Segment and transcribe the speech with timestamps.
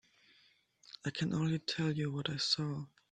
[1.05, 2.87] I can only tell you what I saw.